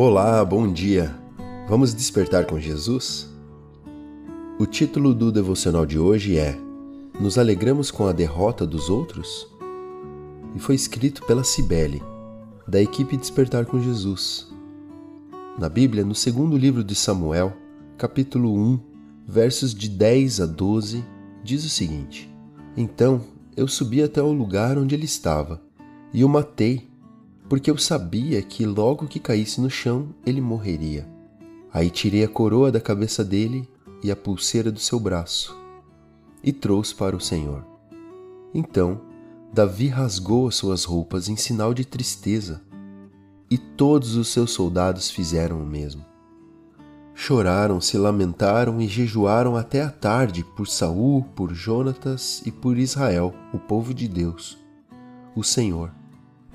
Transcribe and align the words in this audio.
Olá, 0.00 0.44
bom 0.44 0.72
dia. 0.72 1.12
Vamos 1.68 1.92
despertar 1.92 2.46
com 2.46 2.56
Jesus? 2.60 3.28
O 4.56 4.64
título 4.64 5.12
do 5.12 5.32
devocional 5.32 5.84
de 5.84 5.98
hoje 5.98 6.38
é 6.38 6.56
Nos 7.18 7.36
alegramos 7.36 7.90
com 7.90 8.06
a 8.06 8.12
derrota 8.12 8.64
dos 8.64 8.88
outros? 8.88 9.48
E 10.54 10.60
foi 10.60 10.76
escrito 10.76 11.26
pela 11.26 11.42
Cibele, 11.42 12.00
da 12.64 12.80
equipe 12.80 13.16
Despertar 13.16 13.66
com 13.66 13.82
Jesus. 13.82 14.48
Na 15.58 15.68
Bíblia, 15.68 16.04
no 16.04 16.14
segundo 16.14 16.56
livro 16.56 16.84
de 16.84 16.94
Samuel, 16.94 17.52
capítulo 17.96 18.54
1, 18.54 18.78
versos 19.26 19.74
de 19.74 19.88
10 19.88 20.42
a 20.42 20.46
12, 20.46 21.04
diz 21.42 21.64
o 21.64 21.68
seguinte: 21.68 22.32
Então 22.76 23.20
eu 23.56 23.66
subi 23.66 24.00
até 24.00 24.22
o 24.22 24.30
lugar 24.30 24.78
onde 24.78 24.94
ele 24.94 25.06
estava 25.06 25.60
e 26.14 26.22
o 26.22 26.28
matei, 26.28 26.87
porque 27.48 27.70
eu 27.70 27.78
sabia 27.78 28.42
que 28.42 28.66
logo 28.66 29.06
que 29.06 29.18
caísse 29.18 29.60
no 29.60 29.70
chão 29.70 30.08
ele 30.26 30.40
morreria. 30.40 31.08
Aí 31.72 31.90
tirei 31.90 32.24
a 32.24 32.28
coroa 32.28 32.70
da 32.70 32.80
cabeça 32.80 33.24
dele 33.24 33.68
e 34.02 34.10
a 34.10 34.16
pulseira 34.16 34.70
do 34.70 34.78
seu 34.78 35.00
braço 35.00 35.56
e 36.42 36.52
trouxe 36.52 36.94
para 36.94 37.16
o 37.16 37.20
Senhor. 37.20 37.64
Então 38.54 39.00
Davi 39.52 39.88
rasgou 39.88 40.48
as 40.48 40.56
suas 40.56 40.84
roupas 40.84 41.28
em 41.28 41.36
sinal 41.36 41.72
de 41.72 41.84
tristeza 41.84 42.62
e 43.50 43.56
todos 43.56 44.14
os 44.14 44.28
seus 44.28 44.50
soldados 44.50 45.10
fizeram 45.10 45.60
o 45.60 45.66
mesmo. 45.66 46.04
Choraram, 47.14 47.80
se 47.80 47.98
lamentaram 47.98 48.80
e 48.80 48.86
jejuaram 48.86 49.56
até 49.56 49.82
a 49.82 49.90
tarde 49.90 50.44
por 50.44 50.68
Saul, 50.68 51.24
por 51.34 51.52
Jonatas 51.52 52.42
e 52.46 52.52
por 52.52 52.78
Israel, 52.78 53.34
o 53.52 53.58
povo 53.58 53.92
de 53.92 54.06
Deus, 54.06 54.56
o 55.34 55.42
Senhor, 55.42 55.90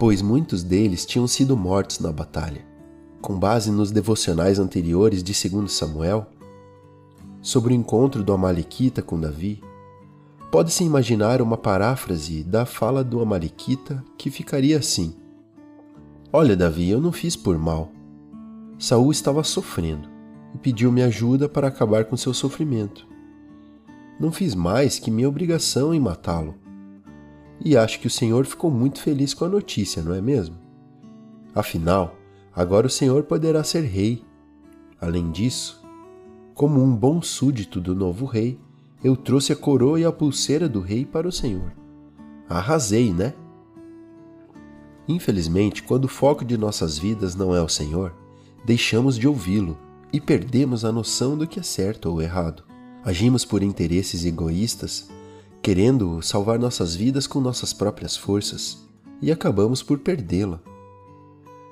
pois 0.00 0.22
muitos 0.22 0.62
deles 0.62 1.04
tinham 1.04 1.26
sido 1.26 1.54
mortos 1.54 1.98
na 1.98 2.10
batalha. 2.10 2.64
Com 3.20 3.38
base 3.38 3.70
nos 3.70 3.90
devocionais 3.90 4.58
anteriores 4.58 5.22
de 5.22 5.50
2 5.50 5.70
Samuel, 5.70 6.26
sobre 7.42 7.74
o 7.74 7.76
encontro 7.76 8.24
do 8.24 8.32
Amalequita 8.32 9.02
com 9.02 9.20
Davi, 9.20 9.62
pode-se 10.50 10.82
imaginar 10.84 11.42
uma 11.42 11.58
paráfrase 11.58 12.42
da 12.42 12.64
fala 12.64 13.04
do 13.04 13.20
Amalequita 13.20 14.02
que 14.16 14.30
ficaria 14.30 14.78
assim: 14.78 15.14
Olha, 16.32 16.56
Davi, 16.56 16.88
eu 16.88 16.98
não 16.98 17.12
fiz 17.12 17.36
por 17.36 17.58
mal. 17.58 17.92
Saul 18.78 19.12
estava 19.12 19.44
sofrendo 19.44 20.08
e 20.54 20.58
pediu-me 20.58 21.02
ajuda 21.02 21.46
para 21.46 21.68
acabar 21.68 22.06
com 22.06 22.16
seu 22.16 22.32
sofrimento. 22.32 23.06
Não 24.18 24.32
fiz 24.32 24.54
mais 24.54 24.98
que 24.98 25.10
minha 25.10 25.28
obrigação 25.28 25.92
em 25.92 26.00
matá-lo. 26.00 26.54
E 27.62 27.76
acho 27.76 28.00
que 28.00 28.06
o 28.06 28.10
Senhor 28.10 28.46
ficou 28.46 28.70
muito 28.70 29.00
feliz 29.00 29.34
com 29.34 29.44
a 29.44 29.48
notícia, 29.48 30.02
não 30.02 30.14
é 30.14 30.20
mesmo? 30.20 30.56
Afinal, 31.54 32.16
agora 32.54 32.86
o 32.86 32.90
Senhor 32.90 33.24
poderá 33.24 33.62
ser 33.62 33.82
rei. 33.82 34.24
Além 35.00 35.30
disso, 35.30 35.82
como 36.54 36.82
um 36.82 36.94
bom 36.94 37.20
súdito 37.20 37.80
do 37.80 37.94
novo 37.94 38.24
rei, 38.24 38.58
eu 39.02 39.16
trouxe 39.16 39.52
a 39.52 39.56
coroa 39.56 40.00
e 40.00 40.04
a 40.04 40.12
pulseira 40.12 40.68
do 40.68 40.80
rei 40.80 41.04
para 41.04 41.28
o 41.28 41.32
Senhor. 41.32 41.72
Arrasei, 42.48 43.12
né? 43.12 43.34
Infelizmente, 45.08 45.82
quando 45.82 46.04
o 46.04 46.08
foco 46.08 46.44
de 46.44 46.56
nossas 46.56 46.98
vidas 46.98 47.34
não 47.34 47.54
é 47.54 47.62
o 47.62 47.68
Senhor, 47.68 48.14
deixamos 48.64 49.18
de 49.18 49.26
ouvi-lo 49.26 49.76
e 50.12 50.20
perdemos 50.20 50.84
a 50.84 50.92
noção 50.92 51.36
do 51.36 51.46
que 51.46 51.60
é 51.60 51.62
certo 51.62 52.10
ou 52.10 52.22
errado. 52.22 52.62
Agimos 53.04 53.44
por 53.44 53.62
interesses 53.62 54.24
egoístas, 54.24 55.08
querendo 55.62 56.22
salvar 56.22 56.58
nossas 56.58 56.94
vidas 56.94 57.26
com 57.26 57.40
nossas 57.40 57.72
próprias 57.72 58.16
forças, 58.16 58.78
e 59.20 59.30
acabamos 59.30 59.82
por 59.82 59.98
perdê-la. 59.98 60.60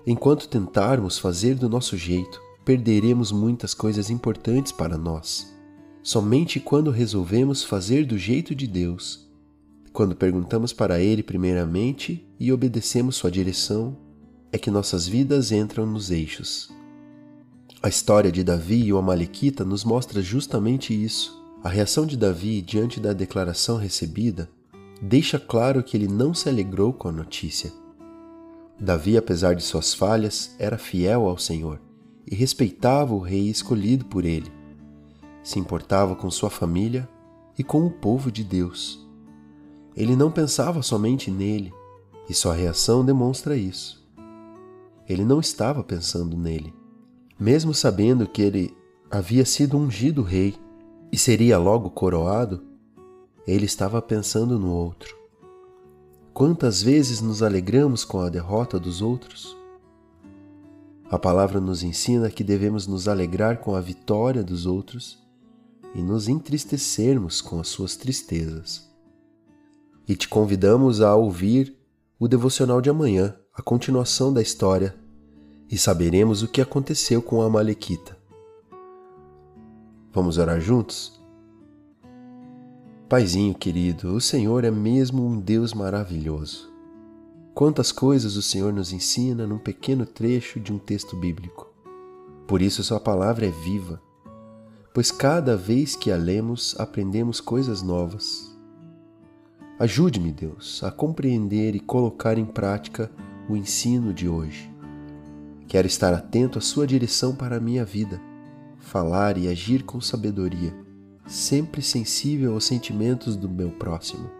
Enquanto 0.06 0.48
tentarmos 0.48 1.18
fazer 1.18 1.54
do 1.54 1.68
nosso 1.68 1.96
jeito, 1.96 2.40
perderemos 2.64 3.32
muitas 3.32 3.72
coisas 3.72 4.10
importantes 4.10 4.72
para 4.72 4.98
nós. 4.98 5.54
Somente 6.02 6.60
quando 6.60 6.90
resolvemos 6.90 7.64
fazer 7.64 8.04
do 8.04 8.18
jeito 8.18 8.54
de 8.54 8.66
Deus, 8.66 9.26
quando 9.92 10.14
perguntamos 10.14 10.72
para 10.72 11.00
Ele 11.00 11.22
primeiramente 11.22 12.26
e 12.38 12.52
obedecemos 12.52 13.16
Sua 13.16 13.30
direção, 13.30 13.96
é 14.52 14.58
que 14.58 14.70
nossas 14.70 15.06
vidas 15.06 15.50
entram 15.50 15.86
nos 15.86 16.10
eixos. 16.10 16.70
A 17.82 17.88
história 17.88 18.32
de 18.32 18.42
Davi 18.42 18.84
e 18.84 18.92
o 18.92 18.98
Amalequita 18.98 19.64
nos 19.64 19.84
mostra 19.84 20.20
justamente 20.20 20.92
isso. 20.92 21.37
A 21.62 21.68
reação 21.68 22.06
de 22.06 22.16
Davi 22.16 22.62
diante 22.62 23.00
da 23.00 23.12
declaração 23.12 23.76
recebida 23.76 24.48
deixa 25.00 25.38
claro 25.38 25.82
que 25.82 25.96
ele 25.96 26.08
não 26.08 26.32
se 26.32 26.48
alegrou 26.48 26.92
com 26.92 27.08
a 27.08 27.12
notícia. 27.12 27.72
Davi, 28.80 29.16
apesar 29.16 29.54
de 29.54 29.62
suas 29.62 29.92
falhas, 29.92 30.54
era 30.58 30.78
fiel 30.78 31.28
ao 31.28 31.36
Senhor 31.36 31.80
e 32.30 32.34
respeitava 32.34 33.14
o 33.14 33.18
rei 33.18 33.48
escolhido 33.48 34.04
por 34.04 34.24
ele. 34.24 34.50
Se 35.42 35.58
importava 35.58 36.14
com 36.14 36.30
sua 36.30 36.50
família 36.50 37.08
e 37.58 37.64
com 37.64 37.84
o 37.84 37.90
povo 37.90 38.30
de 38.30 38.44
Deus. 38.44 39.04
Ele 39.96 40.14
não 40.14 40.30
pensava 40.30 40.82
somente 40.82 41.30
nele, 41.30 41.72
e 42.28 42.34
sua 42.34 42.54
reação 42.54 43.04
demonstra 43.04 43.56
isso. 43.56 44.06
Ele 45.08 45.24
não 45.24 45.40
estava 45.40 45.82
pensando 45.82 46.36
nele 46.36 46.72
mesmo 47.38 47.72
sabendo 47.72 48.26
que 48.26 48.42
ele 48.42 48.76
havia 49.10 49.44
sido 49.44 49.78
ungido 49.78 50.22
rei 50.22 50.54
e 51.10 51.18
seria 51.18 51.58
logo 51.58 51.90
coroado, 51.90 52.62
ele 53.46 53.64
estava 53.64 54.02
pensando 54.02 54.58
no 54.58 54.70
outro. 54.70 55.16
Quantas 56.34 56.82
vezes 56.82 57.20
nos 57.20 57.42
alegramos 57.42 58.04
com 58.04 58.20
a 58.20 58.28
derrota 58.28 58.78
dos 58.78 59.00
outros? 59.00 59.56
A 61.10 61.18
palavra 61.18 61.58
nos 61.58 61.82
ensina 61.82 62.30
que 62.30 62.44
devemos 62.44 62.86
nos 62.86 63.08
alegrar 63.08 63.58
com 63.58 63.74
a 63.74 63.80
vitória 63.80 64.44
dos 64.44 64.66
outros 64.66 65.18
e 65.94 66.02
nos 66.02 66.28
entristecermos 66.28 67.40
com 67.40 67.58
as 67.58 67.68
suas 67.68 67.96
tristezas. 67.96 68.86
E 70.06 70.14
te 70.14 70.28
convidamos 70.28 71.00
a 71.00 71.14
ouvir 71.14 71.74
o 72.18 72.28
devocional 72.28 72.80
de 72.80 72.90
amanhã, 72.90 73.34
a 73.54 73.62
continuação 73.62 74.32
da 74.32 74.42
história 74.42 74.94
e 75.70 75.78
saberemos 75.78 76.42
o 76.42 76.48
que 76.48 76.60
aconteceu 76.60 77.22
com 77.22 77.40
a 77.40 77.48
Malequita. 77.48 78.17
Vamos 80.18 80.36
orar 80.36 80.60
juntos? 80.60 81.12
Paizinho 83.08 83.54
querido, 83.54 84.16
o 84.16 84.20
Senhor 84.20 84.64
é 84.64 84.70
mesmo 84.70 85.24
um 85.24 85.38
Deus 85.38 85.72
maravilhoso. 85.72 86.72
Quantas 87.54 87.92
coisas 87.92 88.34
o 88.34 88.42
Senhor 88.42 88.72
nos 88.72 88.92
ensina 88.92 89.46
num 89.46 89.58
pequeno 89.58 90.04
trecho 90.04 90.58
de 90.58 90.72
um 90.72 90.78
texto 90.78 91.16
bíblico. 91.16 91.72
Por 92.48 92.60
isso, 92.60 92.82
Sua 92.82 92.98
palavra 92.98 93.46
é 93.46 93.50
viva, 93.52 94.02
pois 94.92 95.12
cada 95.12 95.56
vez 95.56 95.94
que 95.94 96.10
a 96.10 96.16
lemos 96.16 96.74
aprendemos 96.80 97.40
coisas 97.40 97.80
novas. 97.80 98.58
Ajude-me, 99.78 100.32
Deus, 100.32 100.82
a 100.82 100.90
compreender 100.90 101.76
e 101.76 101.80
colocar 101.80 102.36
em 102.36 102.44
prática 102.44 103.08
o 103.48 103.56
ensino 103.56 104.12
de 104.12 104.28
hoje 104.28 104.68
Quero 105.68 105.86
estar 105.86 106.14
atento 106.14 106.58
à 106.58 106.62
Sua 106.62 106.86
direção 106.86 107.36
para 107.36 107.58
a 107.58 107.60
minha 107.60 107.84
vida, 107.84 108.18
falar 108.88 109.36
e 109.36 109.46
agir 109.48 109.82
com 109.82 110.00
sabedoria, 110.00 110.74
sempre 111.26 111.82
sensível 111.82 112.54
aos 112.54 112.64
sentimentos 112.64 113.36
do 113.36 113.48
meu 113.48 113.70
próximo. 113.70 114.30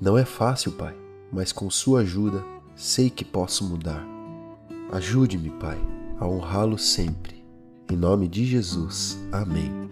Não 0.00 0.16
é 0.16 0.24
fácil, 0.24 0.72
Pai, 0.72 0.96
mas 1.32 1.52
com 1.52 1.68
Sua 1.68 2.00
ajuda 2.00 2.42
sei 2.76 3.10
que 3.10 3.24
posso 3.24 3.64
mudar. 3.68 4.06
Ajude-me, 4.92 5.50
Pai, 5.50 5.78
a 6.18 6.26
honrá-lo 6.26 6.78
sempre. 6.78 7.44
Em 7.90 7.96
nome 7.96 8.28
de 8.28 8.44
Jesus. 8.44 9.18
Amém. 9.32 9.91